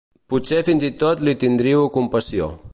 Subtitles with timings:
[0.33, 2.53] Potser fins i tot li tindríeu compassió.